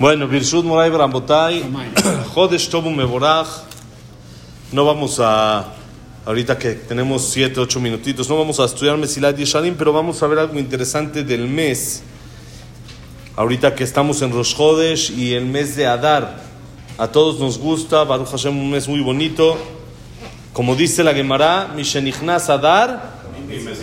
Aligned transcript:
Bueno, 0.00 0.26
Birshut 0.26 0.64
Moray 0.64 0.88
Brambotay, 0.88 1.62
Jodesh 2.32 2.70
Tobu 2.70 2.88
Meborach. 2.88 3.48
No 4.72 4.86
vamos 4.86 5.20
a, 5.20 5.74
ahorita 6.24 6.56
que 6.56 6.70
tenemos 6.70 7.28
7, 7.28 7.60
8 7.60 7.80
minutitos, 7.80 8.26
no 8.26 8.38
vamos 8.38 8.58
a 8.60 8.64
estudiar 8.64 8.96
Mesilat 8.96 9.36
Yeshalim, 9.36 9.74
pero 9.74 9.92
vamos 9.92 10.22
a 10.22 10.26
ver 10.26 10.38
algo 10.38 10.58
interesante 10.58 11.22
del 11.22 11.46
mes. 11.46 12.02
Ahorita 13.36 13.74
que 13.74 13.84
estamos 13.84 14.22
en 14.22 14.32
Rosh 14.32 14.56
Chodesh 14.56 15.10
y 15.10 15.34
el 15.34 15.44
mes 15.44 15.76
de 15.76 15.86
Adar, 15.86 16.44
a 16.96 17.06
todos 17.08 17.38
nos 17.38 17.58
gusta, 17.58 18.02
Baruch 18.04 18.28
Hashem, 18.28 18.58
un 18.58 18.70
mes 18.70 18.88
muy 18.88 19.00
bonito. 19.00 19.58
Como 20.54 20.76
dice 20.76 21.04
la 21.04 21.12
Gemara, 21.12 21.74
Mishenichnas 21.76 22.48
Adar, 22.48 23.20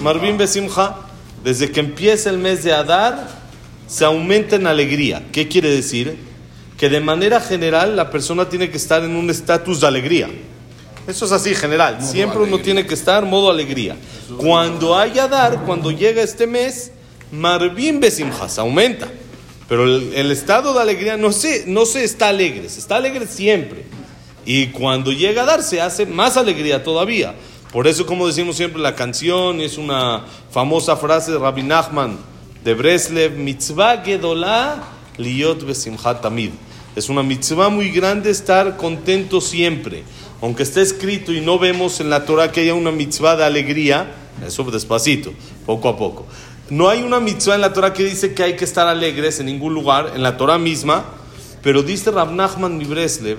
Marvin 0.02 0.36
Besimcha. 0.36 0.96
Desde 1.44 1.72
que 1.72 1.80
empieza 1.80 2.32
el 2.32 2.40
mes 2.40 2.64
de 2.64 2.74
Adar, 2.74 3.37
se 3.88 4.06
aumenta 4.06 4.58
en 4.58 4.68
alegría. 4.68 5.24
¿Qué 5.32 5.48
quiere 5.48 5.70
decir? 5.70 6.18
Que 6.78 6.90
de 6.90 7.00
manera 7.00 7.40
general 7.40 7.96
la 7.96 8.12
persona 8.12 8.50
tiene 8.50 8.70
que 8.70 8.78
estar 8.78 9.04
en 9.04 9.16
un 9.16 9.30
estatus 9.30 9.82
de 9.82 9.88
alegría. 9.88 10.30
Eso 11.08 11.26
es 11.26 11.32
así, 11.32 11.56
general. 11.56 12.04
Siempre 12.04 12.40
uno 12.40 12.60
tiene 12.60 12.86
que 12.86 12.94
estar 12.94 13.26
modo 13.26 13.50
alegría. 13.50 13.96
Cuando 14.38 14.98
hay 14.98 15.18
Adar, 15.18 15.64
cuando 15.66 15.90
llega 15.90 16.22
este 16.22 16.46
mes, 16.46 16.92
Marvin 17.32 18.02
Besimcha, 18.02 18.48
aumenta. 18.58 19.08
Pero 19.70 19.86
el, 19.86 20.14
el, 20.14 20.32
estado 20.32 20.74
de 20.74 20.82
alegría 20.82 21.18
no 21.18 21.32
se, 21.32 21.66
no 21.66 21.86
se 21.86 22.04
está 22.04 22.30
alegre, 22.30 22.70
se 22.70 22.80
está 22.80 22.98
alegre 22.98 23.26
siempre. 23.26 23.86
Y 24.46 24.68
cuando 24.68 25.12
llega 25.12 25.44
a 25.44 25.46
dar, 25.46 25.64
se 25.64 25.82
hace 25.82 26.06
más 26.06 26.38
alegría 26.38 26.84
todavía. 26.84 27.36
Por 27.72 27.88
eso, 27.88 28.06
como 28.06 28.28
decimos 28.28 28.56
siempre, 28.56 28.82
la 28.82 28.96
canción 28.96 29.60
es 29.60 29.78
una 29.78 30.26
famosa 30.52 30.96
frase 30.96 31.32
de 31.32 31.40
Rabbi 31.40 31.64
Nachman 31.64 32.18
de 32.68 32.74
Breslev: 32.74 33.38
Mitzvah 33.38 34.04
Gedolá 34.04 34.84
liot 35.18 35.66
besimchat 35.66 36.22
tamid. 36.22 36.52
Es 36.98 37.08
una 37.08 37.24
mitzvah 37.24 37.70
muy 37.70 37.92
grande 37.92 38.30
estar 38.30 38.76
contento 38.76 39.40
siempre. 39.40 40.04
Aunque 40.42 40.64
esté 40.64 40.82
escrito 40.82 41.32
y 41.32 41.40
no 41.40 41.60
vemos 41.60 42.02
en 42.02 42.10
la 42.10 42.26
Torah 42.26 42.52
que 42.52 42.60
haya 42.60 42.74
una 42.74 42.92
mitzvah 42.92 43.38
de 43.38 43.46
alegría, 43.46 44.12
eso 44.46 44.66
despacito, 44.66 45.32
poco 45.66 45.88
a 45.88 45.98
poco. 45.98 46.26
No 46.70 46.90
hay 46.90 47.04
una 47.04 47.22
mitzvah 47.22 47.56
en 47.56 47.62
la 47.62 47.72
Torah 47.72 47.94
que 47.94 48.04
dice 48.04 48.34
que 48.34 48.44
hay 48.44 48.58
que 48.58 48.66
estar 48.66 48.86
alegres 48.86 49.40
en 49.40 49.46
ningún 49.46 49.74
lugar, 49.74 50.12
en 50.14 50.22
la 50.22 50.36
Torah 50.36 50.58
misma, 50.58 51.06
pero 51.64 51.84
dice 51.84 52.12
Rab 52.12 52.34
Nachman 52.34 52.80
Breslev, 52.80 53.38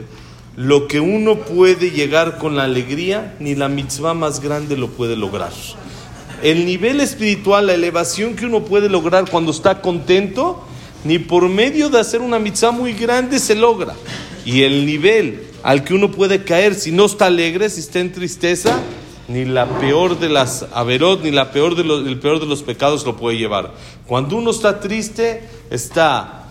lo 0.57 0.89
que 0.89 1.01
uno 1.01 1.41
puede 1.41 1.91
llegar 1.91 2.39
con 2.39 2.57
la 2.57 2.65
alegría, 2.65 3.37
ni 3.41 3.55
la 3.55 3.69
mitzvah 3.69 4.15
más 4.15 4.41
grande 4.41 4.79
lo 4.79 4.89
puede 4.89 5.17
lograr. 5.17 5.53
El 6.43 6.67
nivel 6.67 7.01
espiritual, 7.01 7.67
la 7.67 7.75
elevación 7.75 8.37
que 8.37 8.47
uno 8.47 8.65
puede 8.65 8.89
lograr 8.89 9.29
cuando 9.29 9.51
está 9.51 9.81
contento, 9.81 10.65
ni 11.05 11.19
por 11.19 11.49
medio 11.49 11.91
de 11.91 11.99
hacer 11.99 12.21
una 12.21 12.39
mitzvah 12.39 12.71
muy 12.71 12.93
grande 12.93 13.39
se 13.39 13.55
logra. 13.55 13.95
Y 14.45 14.63
el 14.63 14.87
nivel 14.87 15.45
al 15.63 15.85
que 15.85 15.95
uno 15.95 16.11
puede 16.11 16.45
caer 16.45 16.75
si 16.75 16.93
no 16.93 17.07
está 17.07 17.27
alegre, 17.27 17.69
si 17.71 17.81
está 17.81 17.99
en 17.99 18.13
tristeza, 18.13 18.79
ni 19.27 19.45
la 19.45 19.67
peor 19.79 20.19
de 20.19 20.29
las 20.29 20.65
averot, 20.73 21.23
ni 21.23 21.31
la 21.31 21.51
peor 21.51 21.75
de 21.75 21.85
los, 21.85 22.07
el 22.07 22.19
peor 22.19 22.41
de 22.41 22.47
los 22.47 22.63
pecados 22.63 23.05
lo 23.05 23.17
puede 23.17 23.37
llevar. 23.37 23.75
Cuando 24.07 24.37
uno 24.37 24.53
está 24.53 24.81
triste, 24.81 25.43
está 25.71 26.47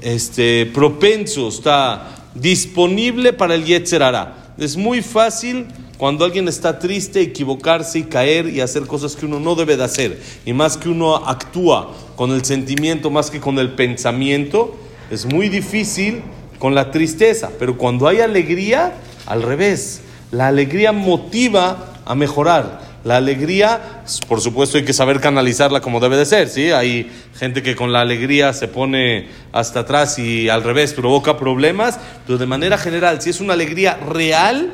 este, 0.00 0.66
propenso, 0.66 1.48
está 1.48 2.30
disponible 2.34 3.32
para 3.32 3.54
el 3.54 3.64
Yetzer 3.64 4.02
Hará. 4.02 4.54
Es 4.58 4.76
muy 4.76 5.02
fácil 5.02 5.66
cuando 5.98 6.24
alguien 6.24 6.48
está 6.48 6.78
triste 6.78 7.20
equivocarse 7.20 7.98
y 7.98 8.04
caer 8.04 8.48
y 8.48 8.62
hacer 8.62 8.86
cosas 8.86 9.16
que 9.16 9.26
uno 9.26 9.40
no 9.40 9.54
debe 9.54 9.76
de 9.76 9.84
hacer. 9.84 10.18
Y 10.46 10.54
más 10.54 10.76
que 10.78 10.88
uno 10.88 11.16
actúa 11.16 11.92
con 12.16 12.30
el 12.30 12.44
sentimiento 12.44 13.10
más 13.10 13.30
que 13.30 13.40
con 13.40 13.58
el 13.58 13.72
pensamiento, 13.72 14.76
es 15.10 15.26
muy 15.26 15.50
difícil 15.50 16.22
con 16.58 16.74
la 16.74 16.90
tristeza. 16.90 17.50
Pero 17.58 17.76
cuando 17.76 18.08
hay 18.08 18.20
alegría, 18.20 18.94
al 19.28 19.42
revés. 19.42 20.00
La 20.30 20.48
alegría 20.48 20.92
motiva 20.92 21.94
a 22.04 22.14
mejorar. 22.14 22.80
La 23.04 23.16
alegría, 23.16 24.02
por 24.26 24.40
supuesto, 24.40 24.76
hay 24.76 24.84
que 24.84 24.92
saber 24.92 25.20
canalizarla 25.20 25.80
como 25.80 26.00
debe 26.00 26.16
de 26.16 26.26
ser, 26.26 26.48
¿sí? 26.48 26.70
Hay 26.70 27.10
gente 27.38 27.62
que 27.62 27.76
con 27.76 27.92
la 27.92 28.00
alegría 28.00 28.52
se 28.52 28.68
pone 28.68 29.28
hasta 29.52 29.80
atrás 29.80 30.18
y 30.18 30.48
al 30.48 30.64
revés 30.64 30.92
provoca 30.92 31.38
problemas, 31.38 31.98
pero 32.26 32.38
de 32.38 32.46
manera 32.46 32.76
general, 32.76 33.22
si 33.22 33.30
es 33.30 33.40
una 33.40 33.52
alegría 33.52 33.94
real, 33.96 34.72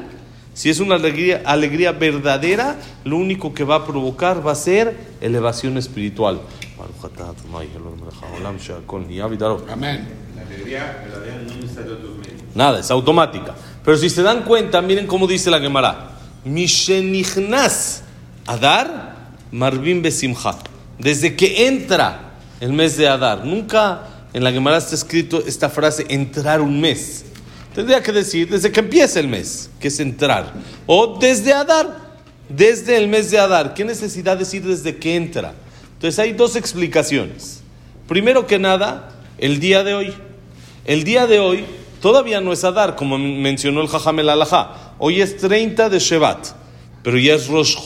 si 0.55 0.71
es 0.71 0.81
una 0.81 0.95
alegría, 0.95 1.43
alegría 1.45 1.93
verdadera, 1.93 2.77
lo 3.05 3.17
único 3.17 3.53
que 3.53 3.65
va 3.65 3.77
a 3.77 3.87
provocar 3.87 4.47
va 4.47 4.53
a 4.53 4.55
ser 4.55 4.97
elevación 5.21 5.77
espiritual. 5.77 6.41
Amén. 9.71 10.09
La 10.37 10.43
alegría 10.43 11.03
verdadera 11.05 11.37
no 11.43 11.55
necesita 11.55 11.81
otros 11.83 12.17
medios. 12.19 12.43
Nada, 12.55 12.81
es 12.81 12.91
automática. 12.91 13.55
Pero 13.85 13.97
si 13.99 14.09
se 14.09 14.23
dan 14.23 14.45
cuenta, 14.45 14.81
miren 14.81 15.07
cómo 15.07 15.27
dice 15.27 15.51
la 15.51 15.61
Gemara. 15.61 16.13
Mishenichnas 16.45 18.05
Adar 18.47 19.17
Marvin 19.51 20.03
Besimcha. 20.03 20.57
Desde 20.99 21.35
que 21.35 21.67
entra 21.67 22.35
el 22.61 22.73
mes 22.73 22.97
de 22.97 23.09
Adar. 23.09 23.45
Nunca 23.45 24.09
en 24.33 24.45
la 24.45 24.53
Gemara 24.53 24.79
está 24.79 24.95
escrito 24.95 25.43
esta 25.47 25.69
frase, 25.69 26.07
entrar 26.09 26.61
un 26.61 26.81
mes. 26.81 27.25
Tendría 27.75 28.01
que 28.03 28.13
decir 28.13 28.49
desde 28.49 28.71
que 28.71 28.81
empieza 28.81 29.19
el 29.19 29.27
mes, 29.27 29.69
que 29.81 29.89
es 29.89 29.99
entrar. 29.99 30.53
O 30.87 31.19
desde 31.19 31.53
Adar, 31.53 31.99
desde 32.49 32.97
el 32.97 33.09
mes 33.09 33.31
de 33.33 33.39
Adar. 33.39 33.75
¿Qué 33.75 33.85
necesidad 33.85 34.37
decir 34.37 34.63
desde 34.63 34.97
que 34.97 35.17
entra? 35.17 35.55
Entonces 35.95 36.19
hay 36.21 36.33
dos 36.33 36.55
explicaciones. 36.55 37.63
Primero 38.07 38.47
que 38.47 38.59
nada, 38.59 39.11
el 39.39 39.59
día 39.59 39.83
de 39.83 39.95
hoy. 39.95 40.15
El 40.85 41.03
día 41.03 41.27
de 41.27 41.41
hoy 41.41 41.65
todavía 42.01 42.41
no 42.41 42.53
es 42.53 42.63
Adar, 42.63 42.95
como 42.95 43.19
mencionó 43.19 43.81
el 43.81 43.89
Jajam 43.89 44.21
el. 44.21 44.31
Hoy 44.99 45.21
es 45.21 45.37
30 45.39 45.89
de 45.89 45.99
Shevat, 45.99 46.49
pero 47.03 47.19
ya 47.19 47.35
es 47.35 47.49
Rosh 47.49 47.77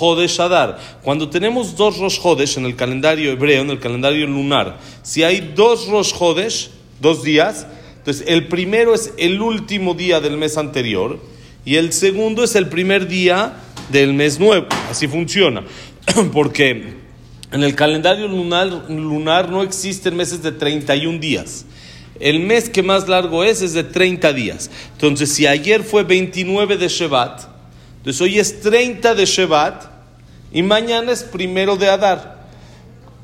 Adar. 0.41 0.79
Cuando 1.03 1.31
tenemos 1.31 1.77
dos 1.77 1.97
Rosh 1.99 2.59
en 2.59 2.67
el 2.67 2.77
calendario 2.77 3.31
hebreo, 3.31 3.63
en 3.63 3.71
el 3.71 3.81
calendario 3.81 4.27
lunar, 4.27 4.79
si 5.03 5.23
hay 5.23 5.53
dos 5.55 5.89
Rosh 5.89 6.13
dos 7.01 7.23
días, 7.23 7.67
entonces 8.09 8.33
el 8.35 8.49
primero 8.49 8.95
es 8.95 9.13
el 9.19 9.43
último 9.43 9.93
día 9.93 10.19
del 10.19 10.39
mes 10.39 10.57
anterior 10.57 11.21
y 11.67 11.77
el 11.77 11.93
segundo 11.93 12.43
es 12.43 12.55
el 12.55 12.71
primer 12.71 13.07
día 13.07 13.57
del 13.91 14.15
mes 14.15 14.41
nuevo. 14.41 14.67
Así 14.91 15.07
funciona. 15.07 15.63
Porque 16.33 16.95
en 17.53 17.63
el 17.63 17.75
calendario 17.75 18.27
lunar, 18.27 18.69
lunar 18.89 19.51
no 19.51 19.63
existen 19.63 20.17
meses 20.17 20.43
de 20.43 20.53
31 20.53 21.19
días. 21.19 21.67
El 22.19 22.41
mes 22.41 22.71
que 22.71 22.83
más 22.83 23.09
largo 23.09 23.45
es 23.45 23.61
es 23.61 23.75
de 23.75 23.85
30 23.85 24.33
días. 24.33 24.71
Entonces, 24.95 25.31
si 25.31 25.47
ayer 25.47 25.83
fue 25.85 26.03
29 26.03 26.79
de 26.79 26.89
Shevat, 26.89 27.43
entonces 27.99 28.23
hoy 28.23 28.39
es 28.39 28.63
30 28.63 29.15
de 29.17 29.27
Shevat 29.27 29.85
y 30.51 30.63
mañana 30.63 31.13
es 31.13 31.25
primero 31.25 31.77
de 31.77 31.91
Adar. 31.91 32.39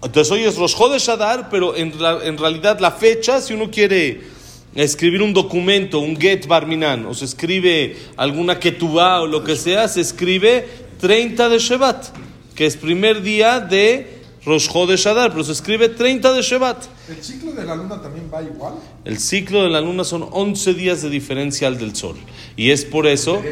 Entonces 0.02 0.30
hoy 0.30 0.44
es 0.44 0.56
Rosh 0.56 0.76
de 0.76 1.12
Adar, 1.12 1.48
pero 1.50 1.74
en, 1.74 1.94
en, 2.22 2.36
realidad 2.36 2.78
la 2.80 2.90
fecha, 2.90 3.40
si 3.40 3.54
uno 3.54 3.70
quiere 3.70 4.33
escribir 4.74 5.22
un 5.22 5.32
documento, 5.32 6.00
un 6.00 6.16
get 6.20 6.46
barminan, 6.46 7.06
o 7.06 7.14
se 7.14 7.24
escribe 7.24 7.96
alguna 8.16 8.58
ketubá 8.58 9.20
o 9.20 9.26
lo 9.26 9.44
que 9.44 9.56
sea, 9.56 9.88
se 9.88 10.00
escribe 10.00 10.66
30 11.00 11.48
de 11.48 11.58
Shevat, 11.58 12.06
que 12.54 12.66
es 12.66 12.76
primer 12.76 13.22
día 13.22 13.60
de 13.60 14.22
Rosh 14.44 14.68
de 14.70 15.10
Adar, 15.10 15.30
pero 15.30 15.44
se 15.44 15.52
escribe 15.52 15.88
30 15.88 16.32
de 16.32 16.42
Shevat. 16.42 16.84
¿El 17.08 17.22
ciclo 17.22 17.52
de 17.52 17.64
la 17.64 17.74
luna 17.76 18.00
también 18.00 18.30
va 18.32 18.42
igual? 18.42 18.74
El 19.04 19.18
ciclo 19.18 19.62
de 19.62 19.70
la 19.70 19.80
luna 19.80 20.04
son 20.04 20.26
11 20.30 20.74
días 20.74 21.02
de 21.02 21.10
diferencia 21.10 21.68
al 21.68 21.78
del 21.78 21.94
sol. 21.96 22.16
Y 22.56 22.70
es 22.70 22.84
por 22.84 23.06
eso 23.06 23.42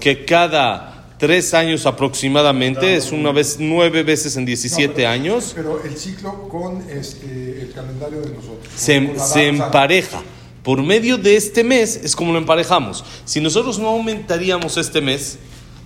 que 0.00 0.24
cada 0.24 0.94
tres 1.18 1.54
años 1.54 1.86
aproximadamente, 1.86 2.94
es 2.96 3.10
una 3.10 3.32
vez, 3.32 3.56
nueve 3.58 4.04
veces 4.04 4.36
en 4.36 4.44
17 4.44 4.86
No, 4.88 4.94
pero- 4.94 5.08
años, 5.08 5.52
Pero 5.54 5.82
el 5.84 5.96
ciclo 5.96 6.48
con 6.48 6.82
este, 6.88 7.62
el 7.62 7.72
calendario 7.74 8.20
de 8.20 8.30
nosotros. 8.30 8.68
se, 8.76 9.00
danza. 9.00 10.22
Por 10.68 10.82
medio 10.82 11.16
de 11.16 11.34
este 11.34 11.64
mes 11.64 11.98
es 12.04 12.14
como 12.14 12.30
lo 12.30 12.36
emparejamos. 12.38 13.02
Si 13.24 13.40
nosotros 13.40 13.78
no 13.78 13.88
aumentaríamos 13.88 14.76
este 14.76 15.00
mes, 15.00 15.38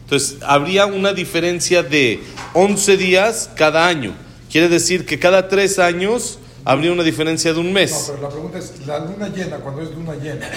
entonces 0.02 0.38
habría 0.42 0.86
una 0.86 1.12
diferencia 1.12 1.84
de 1.84 2.18
11 2.52 2.96
días 2.96 3.48
cada 3.54 3.86
año. 3.86 4.12
Quiere 4.50 4.68
decir 4.68 5.06
que 5.06 5.20
cada 5.20 5.46
tres 5.48 5.78
años 5.78 6.40
habría 6.64 6.90
una 6.90 7.04
diferencia 7.04 7.52
de 7.54 7.60
un 7.60 7.68
No, 7.68 7.74
mes. 7.74 8.06
pero 8.10 8.22
la 8.22 8.28
pregunta 8.28 8.58
es, 8.58 8.84
la 8.84 8.98
luna 8.98 9.28
llena, 9.28 9.58
cuando 9.58 9.82
es 9.82 9.90
luna 9.92 10.16
llena, 10.16 10.50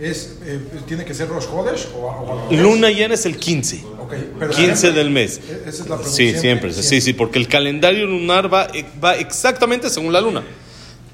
es, 0.00 0.36
eh, 0.46 0.58
¿tiene 0.86 1.04
que 1.04 1.12
ser 1.12 1.28
Rosh 1.28 1.44
Chodesh 1.44 1.88
o, 1.94 2.46
o? 2.48 2.48
Luna 2.52 2.88
llena 2.90 3.12
es 3.12 3.26
el 3.26 3.36
15. 3.36 3.84
Ok, 4.00 4.14
pero 4.38 4.52
15 4.52 4.74
siempre- 4.74 4.98
del 5.02 5.10
mes. 5.10 5.36
e- 5.36 5.68
Esa 5.68 5.68
es 5.68 5.78
la 5.80 5.84
pregunta. 5.96 6.08
Sí, 6.12 6.32
siempre, 6.34 6.72
sí, 6.72 7.02
sí, 7.02 7.12
porque 7.12 7.38
el 7.38 7.46
calendario 7.46 8.06
lunar 8.06 8.50
va, 8.50 8.68
va 9.04 9.16
exactamente 9.16 9.90
según 9.90 10.14
la 10.14 10.22
luna. 10.22 10.42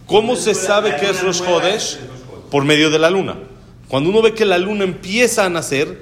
¿Cómo 0.07 0.37
se 0.37 0.55
sabe 0.55 0.95
que 0.95 1.11
es 1.11 1.21
Rosh 1.25 1.43
Chodesh? 1.43 1.99
Por 2.53 2.65
medio 2.65 2.91
de 2.91 3.01
la 3.01 3.11
luna. 3.11 3.35
Cuando 3.89 4.11
uno 4.11 4.23
ve 4.23 4.35
que 4.35 4.45
la 4.45 4.59
luna 4.59 4.85
empieza 4.85 5.45
a 5.45 5.49
nacer, 5.49 5.99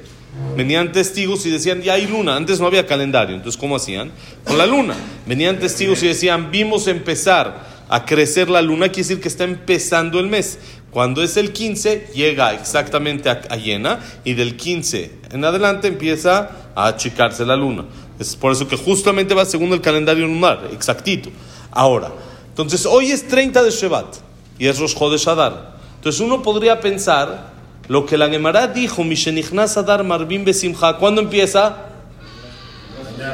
venían 0.56 0.92
testigos 0.92 1.46
y 1.46 1.50
decían, 1.50 1.80
ya 1.80 1.94
hay 1.94 2.08
luna. 2.08 2.34
Antes 2.34 2.60
no 2.60 2.66
había 2.66 2.86
calendario, 2.86 3.36
entonces 3.36 3.58
¿cómo 3.58 3.76
hacían? 3.76 4.10
Con 4.44 4.58
la 4.58 4.66
luna. 4.66 4.96
Venían 5.26 5.60
testigos 5.60 6.02
y 6.02 6.08
decían, 6.08 6.50
vimos 6.50 6.88
empezar 6.88 7.86
a 7.88 8.04
crecer 8.04 8.50
la 8.50 8.62
luna, 8.62 8.88
quiere 8.88 9.08
decir 9.08 9.20
que 9.20 9.28
está 9.28 9.44
empezando 9.44 10.18
el 10.18 10.26
mes. 10.26 10.58
Cuando 10.90 11.22
es 11.22 11.36
el 11.36 11.52
15, 11.52 12.08
llega 12.14 12.52
exactamente 12.52 13.30
a, 13.30 13.42
a 13.48 13.56
llena 13.56 14.00
y 14.24 14.34
del 14.34 14.56
15 14.56 15.20
en 15.30 15.44
adelante 15.44 15.86
empieza 15.86 16.50
a 16.74 16.88
achicarse 16.88 17.44
la 17.44 17.56
luna. 17.56 17.84
Es 18.18 18.34
por 18.34 18.50
eso 18.50 18.66
que 18.66 18.76
justamente 18.76 19.34
va 19.34 19.44
según 19.44 19.72
el 19.72 19.80
calendario 19.80 20.26
lunar, 20.26 20.68
exactito. 20.72 21.30
Ahora, 21.70 22.12
entonces 22.48 22.84
hoy 22.86 23.12
es 23.12 23.26
30 23.28 23.62
de 23.62 23.70
Shevat 23.70 24.16
y 24.58 24.66
es 24.66 24.78
Rosh 24.78 24.96
Chodesh 24.96 25.28
Adar. 25.28 25.79
Entonces 26.00 26.22
uno 26.22 26.42
podría 26.42 26.80
pensar 26.80 27.50
lo 27.86 28.06
que 28.06 28.16
la 28.16 28.30
Gemara 28.30 28.68
dijo, 28.68 29.04
Mishenichnas 29.04 29.76
Adar 29.76 30.02
Marvin 30.02 30.46
Besimcha, 30.46 30.94
¿cuándo 30.96 31.20
empieza? 31.20 31.76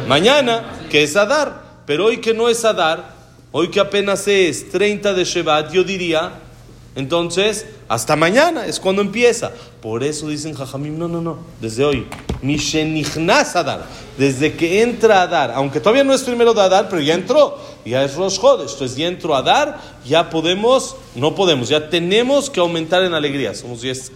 Mañana, 0.09 0.65
que 0.91 1.05
es 1.05 1.15
Adar. 1.17 1.63
Pero 1.87 2.07
hoy 2.07 2.17
que 2.17 2.35
no 2.35 2.49
es 2.49 2.65
Adar, 2.65 3.05
hoy 3.53 3.69
que 3.69 3.79
apenas 3.79 4.27
es 4.27 4.69
30 4.71 5.15
de 5.15 5.25
Shevat, 5.25 5.71
yo 5.71 5.85
diría, 5.85 6.33
entonces, 6.97 7.67
hasta 7.89 8.17
mañana 8.17 8.65
es 8.65 8.81
cuando 8.81 9.03
empieza. 9.03 9.53
Por 9.83 10.03
eso 10.03 10.29
dicen 10.29 10.55
Jajamim, 10.55 10.99
no, 10.99 11.07
no, 11.07 11.21
no, 11.21 11.39
desde 11.61 11.85
hoy. 11.85 12.07
Mishenichnas 12.41 13.55
Adar, 13.55 13.87
desde 14.17 14.55
que 14.55 14.81
entra 14.81 15.23
Adar, 15.23 15.53
aunque 15.55 15.79
todavía 15.79 16.05
no 16.05 16.15
es 16.15 16.23
primero 16.23 16.55
de 16.55 16.63
Adar, 16.63 16.89
pero 16.89 17.03
ya 17.03 17.13
entró, 17.13 17.59
ya 17.85 18.03
es 18.03 18.15
Rosh 18.15 18.41
Chodesh, 18.41 18.73
entonces 18.73 18.97
ya 18.97 19.09
entró 19.09 19.37
Adar, 19.37 19.79
ya 20.07 20.31
podemos, 20.31 20.97
no 21.15 21.35
podemos, 21.35 21.69
ya 21.69 21.91
tenemos 21.91 22.49
que 22.49 22.61
aumentar 22.61 23.05
en 23.05 23.13
alegría. 23.13 23.55
Somos 23.55 23.83
10, 23.83 24.13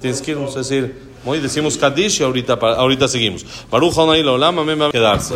tienes 0.00 0.22
que 0.22 0.30
irnos 0.30 0.56
a 0.56 0.60
decir, 0.60 1.00
hoy 1.26 1.38
decimos 1.38 1.76
Kaddish 1.76 2.20
y 2.20 2.24
ahorita, 2.24 2.54
ahorita 2.54 3.08
seguimos. 3.08 3.44
Baruch 3.70 3.98
Hanay 3.98 4.22
Olam, 4.22 4.58
amén, 4.58 4.80
va 4.80 4.88
a 4.88 4.90
quedarse. 4.90 5.34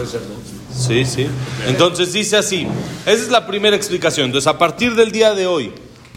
Sí, 0.74 1.04
sí. 1.04 1.26
Entonces 1.66 2.14
dice 2.14 2.38
así, 2.38 2.66
esa 3.04 3.22
es 3.22 3.30
la 3.30 3.46
primera 3.46 3.76
explicación. 3.76 4.26
Entonces 4.26 4.46
a 4.46 4.56
partir 4.56 4.94
del 4.94 5.10
día 5.12 5.34
de 5.34 5.46
hoy, 5.46 5.72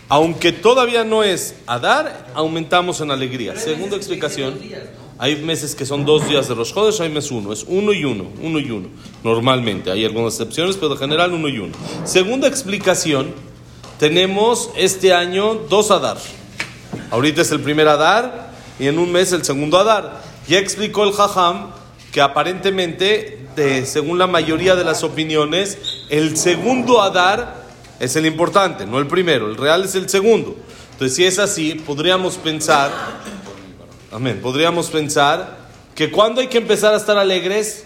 aunque 0.10 0.52
todavía 0.52 1.04
no 1.04 1.24
es 1.24 1.56
Adar, 1.68 2.32
aumentamos 2.34 3.00
en 3.00 3.12
alegría. 3.12 3.56
Segunda 3.56 3.96
explicación. 3.96 4.60
Hay 5.20 5.36
meses 5.36 5.76
que 5.76 5.86
son 5.86 6.06
dos 6.06 6.28
días 6.28 6.48
de 6.48 6.56
los 6.56 6.74
Chodesh, 6.74 7.02
hay 7.02 7.10
mes 7.10 7.30
uno. 7.30 7.54
Es 7.54 7.64
uno 7.68 7.94
y 7.94 8.06
uno, 8.06 8.26
uno 8.42 8.60
y 8.60 8.72
uno. 8.72 8.88
Normalmente, 9.24 9.92
hay 9.92 10.06
algunas 10.06 10.34
excepciones, 10.34 10.78
pero 10.78 10.94
en 10.94 10.98
general 10.98 11.34
uno 11.34 11.48
y 11.48 11.60
uno. 11.60 11.74
Segunda 12.06 12.48
explicación, 12.48 13.34
tenemos 14.00 14.72
este 14.76 15.14
año 15.14 15.56
dos 15.70 15.92
Adar. 15.92 16.18
Ahorita 17.12 17.42
es 17.42 17.52
el 17.52 17.60
primer 17.60 17.88
Adar 17.88 18.52
y 18.80 18.88
en 18.88 18.98
un 18.98 19.12
mes 19.12 19.32
el 19.32 19.44
segundo 19.44 19.78
Adar. 19.78 20.24
Ya 20.48 20.58
explicó 20.58 21.04
el 21.04 21.12
Jajam 21.12 21.72
que 22.12 22.22
aparentemente, 22.22 23.46
de, 23.56 23.86
según 23.86 24.18
la 24.18 24.26
mayoría 24.26 24.76
de 24.76 24.86
las 24.86 25.04
opiniones, 25.04 25.78
el 26.10 26.38
segundo 26.38 27.02
Adar 27.02 27.59
es 28.00 28.16
el 28.16 28.26
importante, 28.26 28.86
no 28.86 29.00
el 29.00 29.08
primero. 29.08 29.50
El 29.50 29.58
real 29.58 29.84
es 29.86 29.96
el 29.96 30.10
segundo. 30.10 30.56
Entonces, 30.92 31.16
si 31.16 31.26
es 31.26 31.40
así, 31.40 31.76
podríamos 31.76 32.38
pensar 32.38 32.92
Amén. 34.12 34.40
Podríamos 34.42 34.90
pensar 34.90 35.58
que 35.94 36.10
cuando 36.10 36.42
hay 36.42 36.48
que 36.48 36.58
empezar 36.58 36.94
a 36.94 36.98
estar 36.98 37.18
alegres, 37.18 37.86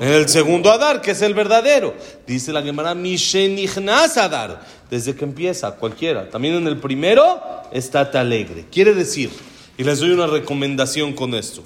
en 0.00 0.08
el 0.08 0.28
segundo 0.28 0.70
Adar, 0.70 1.00
que 1.00 1.12
es 1.12 1.22
el 1.22 1.32
verdadero. 1.32 1.94
Dice 2.26 2.52
la 2.52 2.62
Gemara, 2.62 2.94
Mishenichnas 2.94 4.18
Adar. 4.18 4.66
Desde 4.90 5.14
que 5.14 5.24
empieza, 5.24 5.72
cualquiera. 5.72 6.28
También 6.28 6.54
en 6.54 6.66
el 6.66 6.76
primero, 6.76 7.40
estate 7.72 8.18
alegre. 8.18 8.66
Quiere 8.70 8.92
decir, 8.92 9.30
y 9.78 9.84
les 9.84 9.98
doy 9.98 10.10
una 10.10 10.26
recomendación 10.26 11.14
con 11.14 11.34
esto. 11.34 11.62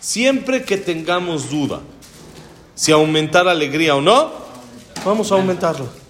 Siempre 0.00 0.62
que 0.62 0.76
tengamos 0.76 1.50
duda 1.50 1.80
si 2.74 2.92
aumentar 2.92 3.48
alegría 3.48 3.96
o 3.96 4.00
no, 4.00 4.32
vamos 5.04 5.32
a 5.32 5.34
aumentarlo. 5.34 6.01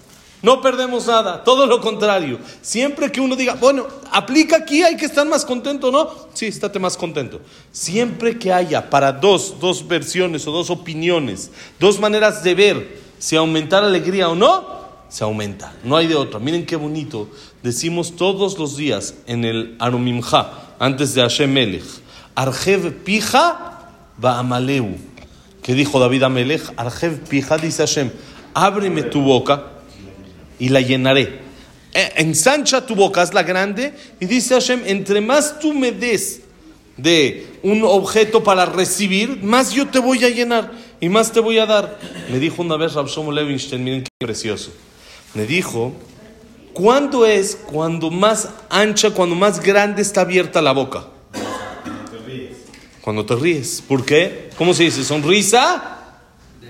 No 0.43 0.61
perdemos 0.61 1.07
nada, 1.07 1.41
todo 1.41 1.65
lo 1.65 1.79
contrario. 1.79 2.37
Siempre 2.61 3.09
que 3.09 3.21
uno 3.21 3.37
diga, 3.37 3.53
bueno, 3.55 3.87
aplica 4.11 4.57
aquí, 4.57 4.83
hay 4.83 4.97
que 4.97 5.05
estar 5.05 5.25
más 5.25 5.45
contento, 5.45 5.89
¿no? 5.89 6.11
Sí, 6.33 6.47
estate 6.47 6.79
más 6.79 6.97
contento. 6.97 7.39
Siempre 7.71 8.37
que 8.37 8.51
haya 8.51 8.89
para 8.89 9.13
dos, 9.13 9.57
dos 9.61 9.87
versiones 9.87 10.45
o 10.45 10.51
dos 10.51 10.69
opiniones, 10.69 11.49
dos 11.79 11.97
maneras 11.97 12.43
de 12.43 12.55
ver 12.55 13.01
si 13.19 13.37
aumentar 13.37 13.85
alegría 13.85 14.27
o 14.27 14.35
no, 14.35 14.83
se 15.07 15.23
aumenta. 15.23 15.73
No 15.81 15.95
hay 15.95 16.07
de 16.07 16.15
otra. 16.15 16.39
Miren 16.39 16.65
qué 16.65 16.75
bonito. 16.75 17.29
Decimos 17.63 18.17
todos 18.17 18.59
los 18.59 18.75
días 18.75 19.13
en 19.27 19.45
el 19.45 19.77
Arumimja, 19.79 20.73
antes 20.77 21.13
de 21.13 21.21
Hashem 21.21 21.53
Melech, 21.53 21.85
Arjev 22.35 22.91
Pija 23.05 23.93
Baamaleu. 24.17 24.97
¿Qué 25.61 25.73
dijo 25.73 26.01
David 26.01 26.23
Amelech? 26.23 26.73
Arjev 26.75 27.19
Pija, 27.29 27.57
dice 27.57 27.83
Hashem, 27.83 28.11
ábreme 28.53 29.03
tu 29.03 29.21
boca 29.21 29.69
y 30.63 30.69
la 30.69 30.79
llenaré. 30.79 31.41
Ensancha 32.15 32.85
tu 32.85 32.95
boca, 32.95 33.21
es 33.21 33.33
la 33.33 33.43
grande, 33.43 33.93
y 34.21 34.25
dice 34.25 34.53
Hashem, 34.53 34.83
entre 34.85 35.19
más 35.19 35.59
tú 35.59 35.73
me 35.73 35.91
des 35.91 36.39
de 36.95 37.45
un 37.63 37.83
objeto 37.83 38.45
para 38.45 38.65
recibir, 38.65 39.43
más 39.43 39.73
yo 39.73 39.89
te 39.89 39.99
voy 39.99 40.23
a 40.23 40.29
llenar 40.29 40.71
y 41.01 41.09
más 41.09 41.33
te 41.33 41.41
voy 41.41 41.59
a 41.59 41.65
dar. 41.65 41.99
Me 42.31 42.39
dijo 42.39 42.61
una 42.61 42.77
vez 42.77 42.93
Rabshomo 42.93 43.33
Levinstein, 43.33 43.83
miren 43.83 44.03
qué 44.03 44.25
precioso. 44.25 44.71
Me 45.33 45.45
dijo, 45.45 45.91
¿cuándo 46.71 47.25
es 47.25 47.57
cuando 47.57 48.09
más 48.09 48.47
ancha, 48.69 49.09
cuando 49.09 49.35
más 49.35 49.59
grande 49.59 50.01
está 50.01 50.21
abierta 50.21 50.61
la 50.61 50.71
boca? 50.71 51.07
Cuando 53.01 53.25
te 53.25 53.35
ríes. 53.35 53.83
¿Por 53.85 54.05
qué? 54.05 54.49
¿Cómo 54.57 54.73
se 54.73 54.83
dice? 54.83 55.03
¿Sonrisa? 55.03 55.99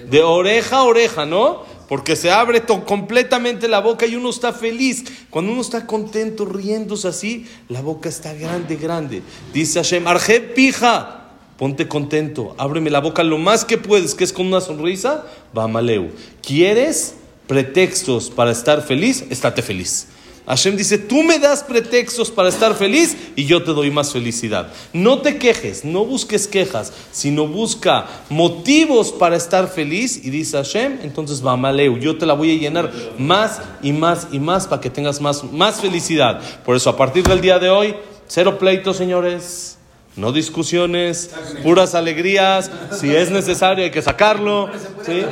De 0.09 0.23
oreja 0.23 0.77
a 0.77 0.83
oreja, 0.83 1.27
¿no? 1.27 1.71
Porque 1.93 2.15
se 2.15 2.31
abre 2.31 2.63
completamente 2.63 3.67
la 3.67 3.79
boca 3.79 4.07
y 4.07 4.15
uno 4.15 4.31
está 4.31 4.51
feliz. 4.51 5.03
Cuando 5.29 5.51
uno 5.51 5.61
está 5.61 5.85
contento, 5.85 6.43
riéndose 6.43 7.07
así, 7.07 7.45
la 7.69 7.81
boca 7.81 8.09
está 8.09 8.33
grande, 8.33 8.77
grande. 8.77 9.21
Dice 9.53 9.77
Hashem, 9.77 10.07
Arje 10.07 10.39
pija. 10.39 11.29
Ponte 11.55 11.87
contento, 11.87 12.55
ábreme 12.57 12.89
la 12.89 12.99
boca 12.99 13.21
lo 13.21 13.37
más 13.37 13.63
que 13.63 13.77
puedes, 13.77 14.15
que 14.15 14.23
es 14.23 14.33
con 14.33 14.47
una 14.47 14.59
sonrisa. 14.59 15.27
Va 15.55 15.67
maleu. 15.67 16.09
¿Quieres 16.41 17.13
pretextos 17.45 18.31
para 18.31 18.49
estar 18.49 18.81
feliz? 18.81 19.23
Estate 19.29 19.61
feliz. 19.61 20.07
Hashem 20.45 20.75
dice, 20.75 20.97
tú 20.97 21.23
me 21.23 21.39
das 21.39 21.63
pretextos 21.63 22.29
para 22.29 22.49
estar 22.49 22.75
feliz 22.75 23.15
y 23.35 23.45
yo 23.45 23.63
te 23.63 23.71
doy 23.71 23.91
más 23.91 24.11
felicidad. 24.11 24.73
No 24.91 25.19
te 25.19 25.37
quejes, 25.37 25.85
no 25.85 26.05
busques 26.05 26.47
quejas, 26.47 26.91
sino 27.11 27.47
busca 27.47 28.07
motivos 28.29 29.13
para 29.13 29.37
estar 29.37 29.69
feliz 29.69 30.19
y 30.23 30.29
dice 30.29 30.57
Hashem, 30.57 30.99
entonces 31.01 31.45
va 31.45 31.55
maleu, 31.55 31.97
yo 31.97 32.17
te 32.17 32.25
la 32.25 32.33
voy 32.33 32.51
a 32.51 32.59
llenar 32.59 32.91
más 33.17 33.61
y 33.81 33.93
más 33.93 34.27
y 34.31 34.39
más 34.39 34.67
para 34.67 34.81
que 34.81 34.89
tengas 34.89 35.21
más, 35.21 35.45
más 35.45 35.79
felicidad. 35.79 36.41
Por 36.65 36.75
eso 36.75 36.89
a 36.89 36.97
partir 36.97 37.23
del 37.23 37.39
día 37.39 37.57
de 37.57 37.69
hoy, 37.69 37.95
cero 38.27 38.57
pleitos, 38.57 38.97
señores. 38.97 39.77
No 40.15 40.31
discusiones, 40.31 41.31
puras 41.63 41.95
alegrías. 41.95 42.69
Si 42.91 43.15
es 43.15 43.31
necesario, 43.31 43.83
hay 43.83 43.89
que 43.89 44.03
sacarlo. 44.03 44.69
¿sí? 45.03 45.23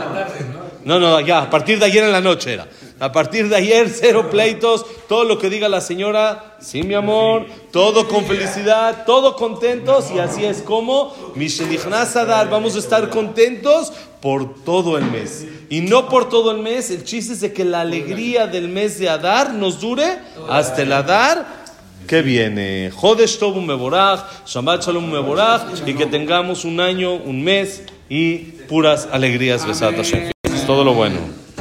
No, 0.85 0.99
no, 0.99 1.19
ya, 1.19 1.43
a 1.43 1.49
partir 1.49 1.79
de 1.79 1.85
ayer 1.85 2.03
en 2.03 2.11
la 2.11 2.21
noche 2.21 2.53
era. 2.53 2.67
A 2.99 3.11
partir 3.11 3.49
de 3.49 3.55
ayer, 3.55 3.89
cero 3.89 4.29
pleitos, 4.29 4.85
todo 5.07 5.23
lo 5.23 5.39
que 5.39 5.49
diga 5.49 5.67
la 5.67 5.81
señora, 5.81 6.57
sí, 6.59 6.83
mi 6.83 6.93
amor, 6.93 7.47
todo 7.71 8.07
con 8.07 8.25
felicidad, 8.25 9.05
todo 9.05 9.35
contentos, 9.35 10.11
y 10.11 10.19
así 10.19 10.45
es 10.45 10.61
como 10.61 11.15
Adar, 12.15 12.49
vamos 12.49 12.75
a 12.75 12.79
estar 12.79 13.09
contentos 13.09 13.91
por 14.21 14.63
todo 14.63 14.97
el 14.97 15.05
mes. 15.05 15.45
Y 15.69 15.81
no 15.81 16.09
por 16.09 16.29
todo 16.29 16.51
el 16.51 16.59
mes, 16.59 16.91
el 16.91 17.03
chiste 17.03 17.33
es 17.33 17.41
de 17.41 17.53
que 17.53 17.65
la 17.65 17.81
alegría 17.81 18.45
del 18.45 18.69
mes 18.69 18.99
de 18.99 19.09
Adar 19.09 19.53
nos 19.53 19.79
dure 19.79 20.19
hasta 20.47 20.83
el 20.83 20.93
Adar 20.93 21.61
que 22.07 22.21
viene. 22.21 22.91
Jodesh 22.93 23.39
Tobu 23.39 23.61
Meborach, 23.61 24.45
Shabbat 24.45 24.83
Shalom 24.85 25.09
Meborach, 25.09 25.61
y 25.87 25.93
que 25.95 26.05
tengamos 26.05 26.65
un 26.65 26.79
año, 26.79 27.15
un 27.15 27.43
mes 27.43 27.83
y 28.09 28.37
puras 28.67 29.07
alegrías, 29.11 29.65
Besat 29.65 29.95
Hashem. 29.95 30.19
Es 30.27 30.30
todo 30.71 30.85
lo 30.85 30.93
bueno. 30.93 31.40